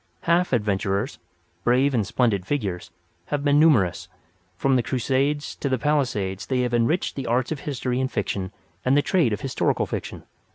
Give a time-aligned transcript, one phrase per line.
[0.21, 4.07] Half adventurers—brave and splendid figures—have been numerous.
[4.57, 8.51] From the Crusades to the Palisades they have enriched the arts of history and fiction
[8.83, 10.23] and the trade of historical fiction.